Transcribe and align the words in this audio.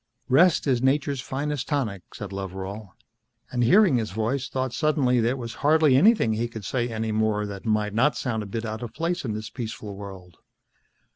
"Rest 0.29 0.65
is 0.65 0.81
nature's 0.81 1.21
finest 1.21 1.67
tonic," 1.67 2.01
said 2.15 2.31
Loveral, 2.31 2.93
and 3.51 3.63
hearing 3.63 3.97
his 3.97 4.09
voice 4.09 4.49
thought 4.49 4.73
suddenly 4.73 5.19
there 5.19 5.37
was 5.37 5.53
hardly 5.61 5.95
anything 5.95 6.33
he 6.33 6.47
could 6.47 6.65
say 6.65 6.89
any 6.89 7.11
more 7.11 7.45
that 7.45 7.67
might 7.67 7.93
not 7.93 8.17
sound 8.17 8.41
a 8.41 8.47
bit 8.47 8.65
out 8.65 8.81
of 8.81 8.95
place 8.95 9.23
in 9.25 9.33
this 9.33 9.51
peaceful 9.51 9.95
world. 9.95 10.37